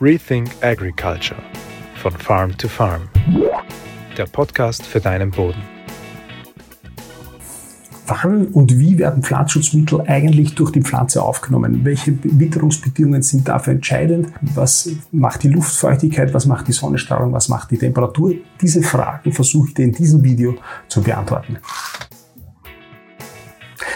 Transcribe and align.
Rethink 0.00 0.50
Agriculture 0.60 1.40
von 2.02 2.12
Farm 2.12 2.56
to 2.58 2.66
Farm. 2.68 3.08
Der 4.16 4.26
Podcast 4.26 4.84
für 4.84 5.00
deinen 5.00 5.30
Boden. 5.30 5.62
Wann 8.06 8.48
und 8.48 8.76
wie 8.78 8.98
werden 8.98 9.22
Pflanzenschutzmittel 9.22 10.02
eigentlich 10.02 10.56
durch 10.56 10.72
die 10.72 10.82
Pflanze 10.82 11.22
aufgenommen? 11.22 11.84
Welche 11.84 12.18
Witterungsbedingungen 12.22 13.22
sind 13.22 13.46
dafür 13.46 13.74
entscheidend? 13.74 14.28
Was 14.40 14.90
macht 15.12 15.44
die 15.44 15.48
Luftfeuchtigkeit? 15.48 16.34
Was 16.34 16.46
macht 16.46 16.68
die 16.68 16.72
Sonnenstrahlung? 16.72 17.32
Was 17.32 17.48
macht 17.48 17.70
die 17.70 17.78
Temperatur? 17.78 18.34
Diese 18.60 18.82
Fragen 18.82 19.32
versuche 19.32 19.68
ich 19.68 19.74
dir 19.74 19.84
in 19.84 19.92
diesem 19.92 20.22
Video 20.22 20.56
zu 20.88 21.02
beantworten. 21.02 21.58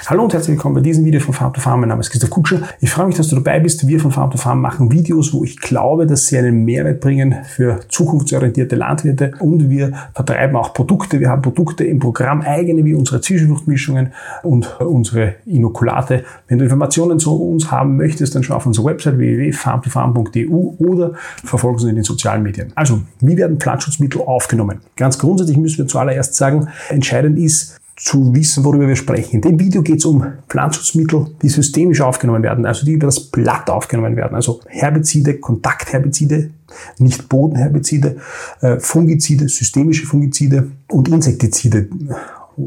Hallo 0.09 0.25
und 0.25 0.32
herzlich 0.32 0.56
willkommen 0.56 0.75
bei 0.75 0.80
diesem 0.80 1.04
Video 1.04 1.20
von 1.20 1.34
Farm 1.34 1.52
to 1.52 1.61
Farm. 1.61 1.80
Mein 1.80 1.91
Name 1.91 2.00
ist 2.00 2.09
Christoph 2.09 2.30
Kutscher. 2.30 2.62
Ich 2.80 2.88
freue 2.88 3.09
mich, 3.09 3.16
dass 3.16 3.29
du 3.29 3.34
dabei 3.34 3.61
bist. 3.61 3.86
Wir 3.86 4.00
von 4.00 4.11
Farm 4.11 4.30
to 4.30 4.38
Farm 4.38 4.62
machen 4.62 4.91
Videos, 4.91 5.34
wo 5.34 5.45
ich 5.45 5.61
glaube, 5.61 6.06
dass 6.06 6.29
sie 6.29 6.38
einen 6.38 6.64
Mehrwert 6.64 7.01
bringen 7.01 7.34
für 7.45 7.80
zukunftsorientierte 7.91 8.74
Landwirte 8.74 9.32
und 9.41 9.68
wir 9.68 9.92
vertreiben 10.15 10.56
auch 10.56 10.73
Produkte. 10.73 11.20
Wir 11.20 11.29
haben 11.29 11.42
Produkte 11.42 11.84
im 11.84 11.98
Programm, 11.98 12.41
eigene 12.41 12.87
wie 12.87 12.95
unsere 12.95 13.20
Zwischenfruchtmischungen 13.20 14.15
und 14.42 14.80
unsere 14.80 15.34
Inokulate. 15.45 16.24
Wenn 16.46 16.56
du 16.56 16.65
Informationen 16.65 17.18
zu 17.18 17.37
uns 17.37 17.70
haben 17.70 17.98
möchtest, 17.98 18.34
dann 18.34 18.43
schau 18.43 18.54
auf 18.54 18.65
unsere 18.65 18.87
Website 18.87 19.18
www.farmtofarm.eu 19.18 20.73
oder 20.79 21.12
verfolge 21.45 21.74
uns 21.74 21.84
in 21.84 21.96
den 21.96 22.04
sozialen 22.04 22.43
Medien. 22.43 22.73
Also, 22.77 23.02
wie 23.20 23.37
werden 23.37 23.60
Pflanzenschutzmittel 23.60 24.23
aufgenommen? 24.23 24.79
Ganz 24.96 25.18
grundsätzlich 25.18 25.59
müssen 25.59 25.77
wir 25.77 25.87
zuallererst 25.87 26.34
sagen, 26.34 26.68
entscheidend 26.88 27.38
ist, 27.38 27.79
zu 27.98 28.34
wissen, 28.34 28.65
worüber 28.65 28.87
wir 28.87 28.97
sprechen. 28.97 29.37
In 29.37 29.43
dem 29.43 29.61
Video 29.61 29.83
geht 29.83 29.98
es 29.98 30.05
um 30.05 30.25
Pflanzenschutzmittel, 30.48 31.27
die 31.43 31.48
systemisch 31.48 32.01
aufgenommen 32.01 32.43
werden, 32.43 32.65
also 32.65 32.87
die 32.87 32.93
über 32.93 33.07
das 33.07 33.21
Blatt 33.21 33.69
aufgenommen 33.69 34.16
werden. 34.16 34.34
Also 34.34 34.61
Herbizide, 34.66 35.34
Kontaktherbizide, 35.34 36.51
nicht 36.98 37.29
Bodenherbizide, 37.29 38.16
äh, 38.61 38.79
Fungizide, 38.79 39.49
systemische 39.49 40.07
Fungizide 40.07 40.71
und 40.90 41.09
Insektizide, 41.09 41.88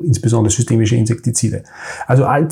insbesondere 0.04 0.54
systemische 0.54 0.96
Insektizide. 0.96 1.64
Also 2.08 2.26
alle, 2.26 2.48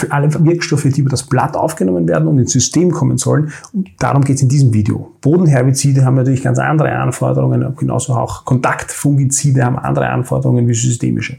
Wirkstoffe, 0.45 0.83
die 0.83 1.01
über 1.01 1.09
das 1.09 1.23
Blatt 1.23 1.57
aufgenommen 1.57 2.07
werden 2.07 2.27
und 2.27 2.39
ins 2.39 2.53
System 2.53 2.91
kommen 2.91 3.17
sollen. 3.17 3.51
Darum 3.97 4.23
geht 4.23 4.37
es 4.37 4.41
in 4.41 4.49
diesem 4.49 4.73
Video. 4.73 5.11
Bodenherbizide 5.21 6.05
haben 6.05 6.15
natürlich 6.15 6.43
ganz 6.43 6.59
andere 6.59 6.91
Anforderungen, 6.91 7.75
genauso 7.75 8.13
auch 8.13 8.45
Kontaktfungizide 8.45 9.65
haben 9.65 9.77
andere 9.77 10.07
Anforderungen 10.07 10.67
wie 10.67 10.73
systemische. 10.73 11.37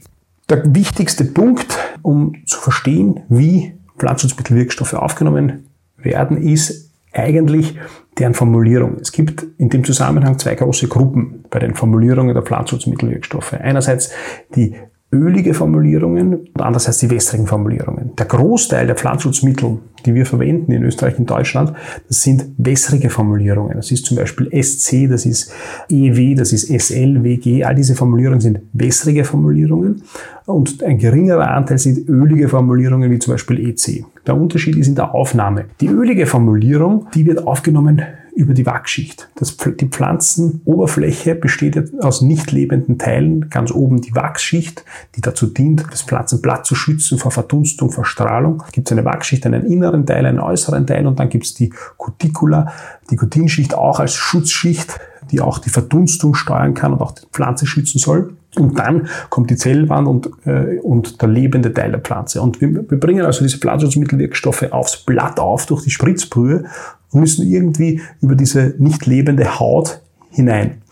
Der 0.51 0.75
wichtigste 0.75 1.25
Punkt, 1.25 1.79
um 2.03 2.35
zu 2.45 2.59
verstehen, 2.59 3.21
wie 3.29 3.73
Pflanzenschutzmittelwirkstoffe 3.99 4.95
aufgenommen 4.95 5.69
werden, 5.97 6.37
ist 6.43 6.91
eigentlich 7.13 7.79
deren 8.19 8.35
Formulierung. 8.35 8.97
Es 9.01 9.13
gibt 9.13 9.47
in 9.59 9.69
dem 9.69 9.85
Zusammenhang 9.85 10.41
zwei 10.41 10.57
große 10.57 10.89
Gruppen 10.89 11.45
bei 11.51 11.61
den 11.61 11.75
Formulierungen 11.77 12.35
der 12.35 12.43
Pflanzenschutzmittelwirkstoffe. 12.43 13.53
Einerseits 13.53 14.11
die 14.57 14.75
ölige 15.13 15.55
Formulierungen 15.55 16.35
und 16.35 16.63
andererseits 16.63 16.99
die 16.99 17.11
wässrigen 17.11 17.47
Formulierungen. 17.47 18.15
Der 18.17 18.27
Großteil 18.27 18.87
der 18.87 18.95
Pflanzenschutzmittel, 18.95 19.79
die 20.07 20.15
wir 20.15 20.25
verwenden 20.25 20.71
in 20.71 20.85
Österreich 20.85 21.19
und 21.19 21.29
Deutschland, 21.29 21.73
das 22.07 22.23
sind 22.23 22.47
wässrige 22.59 23.11
Formulierungen. 23.11 23.77
Das 23.77 23.91
ist 23.91 24.07
zum 24.07 24.17
Beispiel 24.17 24.49
SC, 24.63 25.09
das 25.09 25.27
ist 25.27 25.53
EW, 25.89 26.35
das 26.37 26.53
ist 26.53 26.69
SL, 26.69 27.25
WG. 27.25 27.65
All 27.65 27.75
diese 27.75 27.97
Formulierungen 27.97 28.41
sind 28.41 28.61
wässrige 28.73 29.25
Formulierungen 29.25 30.03
und 30.47 30.83
ein 30.85 30.99
geringerer 30.99 31.51
Anteil 31.51 31.79
sind 31.79 32.09
ölige 32.09 32.49
Formulierungen 32.49 33.11
wie 33.11 33.19
zum 33.19 33.35
Beispiel 33.35 33.69
EC. 33.69 34.05
Der 34.27 34.37
Unterschied 34.37 34.77
ist 34.77 34.87
in 34.87 34.95
der 34.95 35.13
Aufnahme. 35.15 35.65
Die 35.81 35.89
ölige 35.89 36.27
Formulierung, 36.27 37.09
die 37.15 37.27
wird 37.27 37.47
aufgenommen 37.47 38.01
über 38.41 38.55
die 38.55 38.65
Wachschicht. 38.65 39.29
Das, 39.35 39.57
die 39.57 39.87
Pflanzenoberfläche 39.87 41.35
besteht 41.35 41.93
aus 42.03 42.23
nicht 42.23 42.53
lebenden 42.53 42.99
Teilen. 42.99 43.51
Ganz 43.51 43.71
oben 43.71 44.01
die 44.01 44.15
Wachsschicht, 44.15 44.85
die 45.15 45.21
dazu 45.21 45.47
dient, 45.47 45.85
das 45.91 46.03
Pflanzenblatt 46.03 46.65
zu 46.65 46.75
schützen 46.75 47.19
vor 47.19 47.31
Verdunstung, 47.31 47.91
vor 47.93 48.07
Strahlung. 48.07 48.63
Gibt 48.73 48.89
es 48.89 48.93
eine 48.93 49.05
Wachschicht, 49.05 49.45
einen 49.45 49.67
inneren 49.67 50.07
Teil, 50.07 50.25
einen 50.25 50.41
äußeren 50.41 50.87
Teil 50.87 51.07
und 51.07 51.21
dann 51.21 51.29
gibt 51.29 51.45
es 51.45 51.55
die 51.55 51.71
Cuticula, 51.99 52.73
die 53.11 53.17
Cutinschicht 53.17 53.75
auch 53.75 54.01
als 54.01 54.15
Schutzschicht, 54.15 54.99
die 55.31 55.43
auch 55.43 55.59
die 55.59 55.71
Verdunstung 55.71 56.35
steuern 56.35 56.73
kann 56.73 56.95
und 56.95 57.03
auch 57.03 57.13
die 57.13 57.27
Pflanze 57.31 57.67
schützen 57.67 57.99
soll. 57.99 58.35
Und 58.57 58.79
dann 58.79 59.09
kommt 59.29 59.51
die 59.51 59.57
Zellwand 59.57 60.09
und, 60.09 60.31
äh, 60.47 60.79
und 60.79 61.21
der 61.21 61.29
lebende 61.29 61.73
Teil 61.73 61.91
der 61.91 62.01
Pflanze. 62.01 62.41
Und 62.41 62.61
wir, 62.61 62.91
wir 62.91 62.99
bringen 62.99 63.25
also 63.25 63.45
diese 63.45 63.59
Pflanzenschutzmittelwirkstoffe 63.59 64.73
aufs 64.73 64.97
Blatt 64.97 65.39
auf 65.39 65.67
durch 65.67 65.85
die 65.85 65.91
Spritzbrühe 65.91 66.65
und 67.13 67.21
müssen 67.21 67.47
irgendwie 67.47 68.01
über 68.21 68.35
diese 68.35 68.75
nicht 68.79 69.07
lebende 69.07 69.59
Haut 69.59 70.01
hinein. 70.31 70.83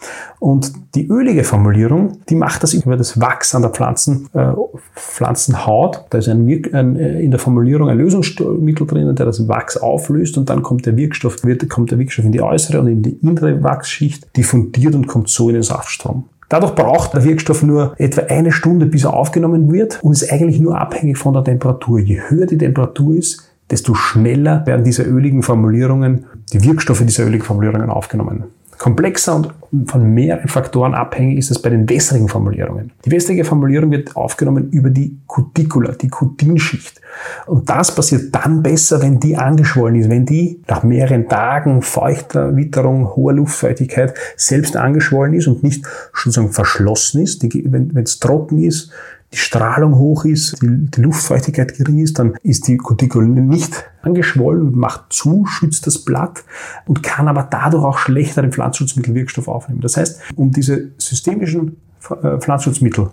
Und 0.40 0.72
die 0.94 1.08
ölige 1.08 1.44
Formulierung, 1.44 2.18
die 2.28 2.34
macht 2.34 2.62
das 2.62 2.74
über 2.74 2.96
das 2.96 3.20
Wachs 3.20 3.54
an 3.54 3.62
der 3.62 3.70
Pflanzen, 3.70 4.28
äh, 4.32 4.52
Pflanzenhaut. 4.94 6.04
Da 6.10 6.18
ist 6.18 6.28
ein, 6.28 6.46
ein, 6.72 6.96
äh, 6.96 7.20
in 7.20 7.30
der 7.30 7.40
Formulierung 7.40 7.88
ein 7.88 7.98
Lösungsmittel 7.98 8.86
drinnen, 8.86 9.14
der 9.14 9.26
das 9.26 9.46
Wachs 9.48 9.76
auflöst 9.76 10.38
und 10.38 10.50
dann 10.50 10.62
kommt 10.62 10.86
der 10.86 10.96
Wirkstoff, 10.96 11.44
wird, 11.44 11.68
kommt 11.68 11.90
der 11.90 11.98
Wirkstoff 11.98 12.24
in 12.24 12.32
die 12.32 12.42
äußere 12.42 12.80
und 12.80 12.88
in 12.88 13.02
die 13.02 13.18
innere 13.22 13.62
Wachsschicht, 13.62 14.36
diffundiert 14.36 14.94
und 14.94 15.06
kommt 15.06 15.28
so 15.28 15.48
in 15.48 15.54
den 15.54 15.62
Saftstrom. 15.62 16.24
Dadurch 16.48 16.74
braucht 16.74 17.12
der 17.12 17.24
Wirkstoff 17.24 17.62
nur 17.62 17.94
etwa 17.98 18.22
eine 18.22 18.52
Stunde, 18.52 18.86
bis 18.86 19.04
er 19.04 19.12
aufgenommen 19.12 19.70
wird 19.70 20.02
und 20.02 20.12
ist 20.12 20.32
eigentlich 20.32 20.60
nur 20.60 20.80
abhängig 20.80 21.18
von 21.18 21.34
der 21.34 21.44
Temperatur. 21.44 21.98
Je 21.98 22.20
höher 22.28 22.46
die 22.46 22.56
Temperatur 22.56 23.16
ist, 23.16 23.47
desto 23.70 23.94
schneller 23.94 24.66
werden 24.66 24.84
diese 24.84 25.02
öligen 25.02 25.42
Formulierungen, 25.42 26.26
die 26.52 26.62
Wirkstoffe 26.62 27.04
dieser 27.04 27.26
öligen 27.26 27.44
Formulierungen 27.44 27.90
aufgenommen. 27.90 28.44
Komplexer 28.78 29.34
und 29.34 29.90
von 29.90 30.14
mehreren 30.14 30.46
Faktoren 30.46 30.94
abhängig 30.94 31.38
ist 31.38 31.50
es 31.50 31.60
bei 31.60 31.68
den 31.68 31.88
wässrigen 31.88 32.28
Formulierungen. 32.28 32.92
Die 33.04 33.10
wässrige 33.10 33.44
Formulierung 33.44 33.90
wird 33.90 34.14
aufgenommen 34.14 34.70
über 34.70 34.88
die 34.88 35.18
Cuticula, 35.26 35.92
die 35.92 36.08
Cutinschicht. 36.08 37.00
Und 37.46 37.68
das 37.68 37.92
passiert 37.92 38.32
dann 38.32 38.62
besser, 38.62 39.02
wenn 39.02 39.18
die 39.18 39.36
angeschwollen 39.36 39.96
ist, 39.96 40.08
wenn 40.08 40.24
die 40.24 40.62
nach 40.68 40.84
mehreren 40.84 41.28
Tagen 41.28 41.82
feuchter 41.82 42.56
Witterung, 42.56 43.16
hoher 43.16 43.32
Luftfeuchtigkeit 43.32 44.14
selbst 44.36 44.76
angeschwollen 44.76 45.34
ist 45.34 45.48
und 45.48 45.64
nicht 45.64 45.84
sozusagen 46.14 46.52
verschlossen 46.52 47.22
ist. 47.22 47.42
Wenn 47.42 47.96
es 47.96 48.20
trocken 48.20 48.60
ist, 48.62 48.92
die 49.32 49.38
Strahlung 49.38 49.96
hoch 49.96 50.24
ist, 50.24 50.62
die, 50.62 50.90
die 50.90 51.02
Luftfeuchtigkeit 51.02 51.76
gering 51.76 51.98
ist, 51.98 52.18
dann 52.18 52.34
ist 52.42 52.66
die 52.66 52.78
Cuticuline 52.78 53.42
nicht 53.42 53.84
angeschwollen 54.02 54.68
und 54.68 54.76
macht 54.76 55.12
zu, 55.12 55.44
schützt 55.46 55.86
das 55.86 56.04
Blatt 56.04 56.44
und 56.86 57.02
kann 57.02 57.28
aber 57.28 57.42
dadurch 57.42 57.84
auch 57.84 57.98
schlechter 57.98 58.42
den 58.42 58.52
Pflanzenschutzmittelwirkstoff 58.52 59.48
aufnehmen. 59.48 59.80
Das 59.80 59.96
heißt, 59.96 60.20
um 60.36 60.50
diese 60.50 60.90
systemischen 60.96 61.76
äh, 62.22 62.38
Pflanzenschutzmittel 62.38 63.10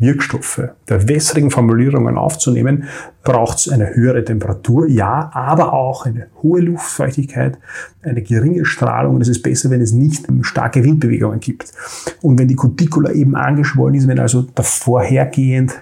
Wirkstoffe 0.00 0.62
der 0.88 1.08
wässrigen 1.08 1.50
Formulierungen 1.50 2.16
aufzunehmen, 2.16 2.84
braucht 3.22 3.58
es 3.58 3.68
eine 3.68 3.94
höhere 3.94 4.24
Temperatur, 4.24 4.88
ja, 4.88 5.30
aber 5.32 5.72
auch 5.72 6.06
eine 6.06 6.26
hohe 6.42 6.60
Luftfeuchtigkeit, 6.60 7.58
eine 8.02 8.22
geringe 8.22 8.64
Strahlung 8.64 9.16
und 9.16 9.20
es 9.20 9.28
ist 9.28 9.42
besser, 9.42 9.70
wenn 9.70 9.82
es 9.82 9.92
nicht 9.92 10.26
starke 10.42 10.82
Windbewegungen 10.82 11.38
gibt. 11.38 11.72
Und 12.22 12.38
wenn 12.38 12.48
die 12.48 12.56
Cuticula 12.56 13.12
eben 13.12 13.36
angeschwollen 13.36 13.94
ist, 13.94 14.08
wenn 14.08 14.18
also 14.18 14.42
davorhergehend 14.42 15.74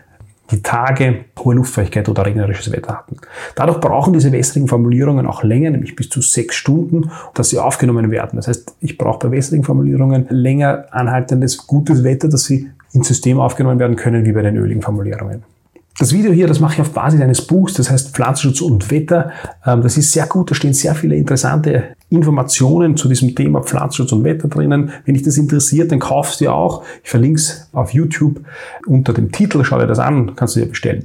die 0.50 0.62
Tage 0.62 1.26
hohe 1.38 1.54
Luftfeuchtigkeit 1.54 2.08
oder 2.08 2.24
regnerisches 2.24 2.72
Wetter 2.72 2.94
hatten. 2.94 3.16
Dadurch 3.54 3.80
brauchen 3.80 4.14
diese 4.14 4.32
wässrigen 4.32 4.66
Formulierungen 4.66 5.26
auch 5.26 5.42
länger, 5.42 5.70
nämlich 5.70 5.94
bis 5.94 6.08
zu 6.08 6.22
sechs 6.22 6.56
Stunden, 6.56 7.10
dass 7.34 7.50
sie 7.50 7.58
aufgenommen 7.58 8.10
werden. 8.10 8.36
Das 8.36 8.48
heißt, 8.48 8.76
ich 8.80 8.96
brauche 8.96 9.28
bei 9.28 9.36
wässrigen 9.36 9.64
Formulierungen 9.64 10.26
länger 10.30 10.86
anhaltendes 10.90 11.66
gutes 11.66 12.02
Wetter, 12.02 12.28
dass 12.28 12.44
sie 12.44 12.70
ins 12.92 13.08
System 13.08 13.40
aufgenommen 13.40 13.78
werden 13.78 13.96
können, 13.96 14.24
wie 14.24 14.32
bei 14.32 14.42
den 14.42 14.56
öligen 14.56 14.82
Formulierungen. 14.82 15.42
Das 15.98 16.12
Video 16.12 16.30
hier, 16.30 16.46
das 16.46 16.60
mache 16.60 16.74
ich 16.74 16.80
auf 16.80 16.92
Basis 16.92 17.20
eines 17.20 17.42
Buchs, 17.42 17.74
das 17.74 17.90
heißt 17.90 18.14
Pflanzenschutz 18.14 18.60
und 18.60 18.88
Wetter. 18.92 19.32
Ähm, 19.66 19.82
das 19.82 19.96
ist 19.96 20.12
sehr 20.12 20.26
gut, 20.26 20.48
da 20.48 20.54
stehen 20.54 20.72
sehr 20.72 20.94
viele 20.94 21.16
interessante 21.16 21.96
Informationen 22.08 22.96
zu 22.96 23.08
diesem 23.08 23.34
Thema 23.34 23.62
Pflanzenschutz 23.62 24.12
und 24.12 24.22
Wetter 24.22 24.46
drinnen. 24.46 24.92
Wenn 25.04 25.14
dich 25.14 25.24
das 25.24 25.38
interessiert, 25.38 25.90
dann 25.90 25.98
kaufst 25.98 26.40
du 26.40 26.44
dir 26.44 26.54
auch. 26.54 26.84
Ich 27.02 27.10
verlinke 27.10 27.40
es 27.40 27.68
auf 27.72 27.92
YouTube 27.92 28.40
unter 28.86 29.12
dem 29.12 29.32
Titel, 29.32 29.64
schau 29.64 29.80
dir 29.80 29.88
das 29.88 29.98
an, 29.98 30.36
kannst 30.36 30.54
du 30.54 30.60
dir 30.60 30.66
bestellen. 30.66 31.02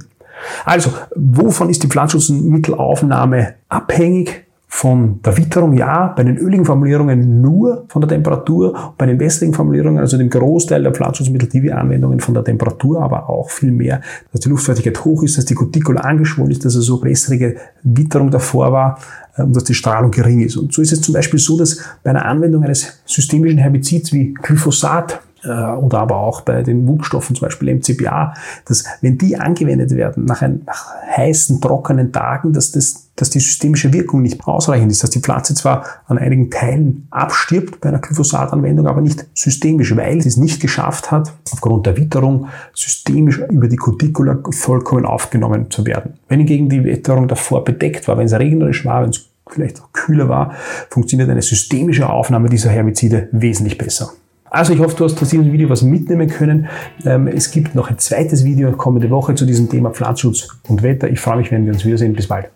Also, 0.64 0.92
wovon 1.16 1.70
ist 1.70 1.82
die 1.82 1.88
Pflanzenschutzmittelaufnahme 1.88 3.54
abhängig? 3.68 4.43
Von 4.76 5.20
der 5.22 5.36
Witterung 5.36 5.74
ja, 5.74 6.08
bei 6.08 6.24
den 6.24 6.36
öligen 6.36 6.64
Formulierungen 6.64 7.40
nur 7.40 7.84
von 7.86 8.02
der 8.02 8.08
Temperatur, 8.08 8.94
bei 8.98 9.06
den 9.06 9.20
wässrigen 9.20 9.54
Formulierungen, 9.54 10.00
also 10.00 10.18
dem 10.18 10.28
Großteil 10.28 10.82
der 10.82 10.92
Pflanzenschutzmittel, 10.92 11.48
die 11.48 11.62
wir 11.62 11.78
Anwendungen 11.78 12.18
von 12.18 12.34
der 12.34 12.42
Temperatur, 12.42 13.00
aber 13.00 13.30
auch 13.30 13.50
viel 13.50 13.70
mehr, 13.70 14.00
dass 14.32 14.40
die 14.40 14.48
Luftfeuchtigkeit 14.48 15.04
hoch 15.04 15.22
ist, 15.22 15.38
dass 15.38 15.44
die 15.44 15.54
Cuticula 15.54 16.00
angeschwollen 16.00 16.50
ist, 16.50 16.64
dass 16.64 16.74
also 16.74 17.00
wässrige 17.04 17.54
Witterung 17.84 18.32
davor 18.32 18.72
war 18.72 18.98
äh, 19.36 19.42
und 19.42 19.54
dass 19.54 19.62
die 19.62 19.74
Strahlung 19.74 20.10
gering 20.10 20.40
ist. 20.40 20.56
Und 20.56 20.72
so 20.72 20.82
ist 20.82 20.92
es 20.92 21.00
zum 21.00 21.14
Beispiel 21.14 21.38
so, 21.38 21.56
dass 21.56 21.78
bei 22.02 22.10
einer 22.10 22.24
Anwendung 22.24 22.64
eines 22.64 23.00
systemischen 23.06 23.58
Herbizids 23.58 24.12
wie 24.12 24.34
Glyphosat 24.34 25.20
oder 25.50 25.98
aber 25.98 26.16
auch 26.16 26.40
bei 26.40 26.62
den 26.62 26.86
Wuchsstoffen, 26.86 27.36
zum 27.36 27.46
Beispiel 27.46 27.74
MCPA, 27.74 28.34
dass 28.66 28.84
wenn 29.00 29.18
die 29.18 29.36
angewendet 29.36 29.90
werden 29.92 30.24
nach, 30.24 30.42
ein, 30.42 30.62
nach 30.66 30.94
heißen, 31.16 31.60
trockenen 31.60 32.12
Tagen, 32.12 32.52
dass, 32.52 32.72
das, 32.72 33.10
dass 33.16 33.30
die 33.30 33.40
systemische 33.40 33.92
Wirkung 33.92 34.22
nicht 34.22 34.46
ausreichend 34.46 34.90
ist, 34.90 35.02
dass 35.02 35.10
die 35.10 35.20
Pflanze 35.20 35.54
zwar 35.54 35.84
an 36.06 36.18
einigen 36.18 36.50
Teilen 36.50 37.06
abstirbt 37.10 37.80
bei 37.80 37.90
einer 37.90 37.98
Glyphosat-Anwendung, 37.98 38.86
aber 38.86 39.00
nicht 39.00 39.26
systemisch, 39.34 39.94
weil 39.96 40.20
sie 40.20 40.28
es 40.28 40.36
nicht 40.36 40.60
geschafft 40.60 41.10
hat, 41.10 41.32
aufgrund 41.52 41.86
der 41.86 41.96
Witterung 41.96 42.48
systemisch 42.72 43.38
über 43.50 43.68
die 43.68 43.76
Cuticula 43.76 44.38
vollkommen 44.50 45.04
aufgenommen 45.04 45.70
zu 45.70 45.86
werden. 45.86 46.14
Wenn 46.28 46.40
hingegen 46.40 46.68
die 46.68 46.84
Witterung 46.84 47.28
davor 47.28 47.64
bedeckt 47.64 48.08
war, 48.08 48.16
wenn 48.18 48.26
es 48.26 48.32
regnerisch 48.32 48.84
war, 48.84 49.02
wenn 49.02 49.10
es 49.10 49.28
vielleicht 49.48 49.80
auch 49.80 49.92
kühler 49.92 50.28
war, 50.28 50.54
funktioniert 50.90 51.28
eine 51.28 51.42
systemische 51.42 52.08
Aufnahme 52.08 52.48
dieser 52.48 52.70
Herbizide 52.70 53.28
wesentlich 53.32 53.78
besser. 53.78 54.12
Also 54.54 54.72
ich 54.72 54.78
hoffe, 54.78 54.94
du 54.94 55.04
hast 55.04 55.20
aus 55.20 55.30
diesem 55.30 55.52
Video 55.52 55.68
was 55.68 55.82
mitnehmen 55.82 56.28
können. 56.28 56.68
Ähm, 57.04 57.26
es 57.26 57.50
gibt 57.50 57.74
noch 57.74 57.90
ein 57.90 57.98
zweites 57.98 58.44
Video 58.44 58.70
kommende 58.70 59.10
Woche 59.10 59.34
zu 59.34 59.46
diesem 59.46 59.68
Thema 59.68 59.90
Pflanzenschutz 59.90 60.48
und 60.68 60.84
Wetter. 60.84 61.10
Ich 61.10 61.18
freue 61.18 61.38
mich, 61.38 61.50
wenn 61.50 61.66
wir 61.66 61.72
uns 61.72 61.84
wiedersehen. 61.84 62.12
Bis 62.12 62.28
bald. 62.28 62.50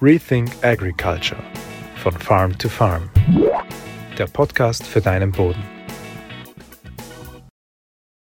Rethink 0.00 0.48
Agriculture 0.62 1.42
von 1.96 2.12
Farm 2.12 2.56
to 2.56 2.70
Farm. 2.70 3.02
Der 4.16 4.28
Podcast 4.28 4.86
für 4.86 5.02
deinen 5.02 5.30
Boden. 5.30 5.77